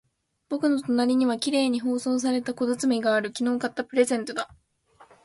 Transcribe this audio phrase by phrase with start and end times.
[0.49, 3.31] 僕の隣には綺麗に包装された小包がある。
[3.37, 4.49] 昨日買ったプレゼントだ。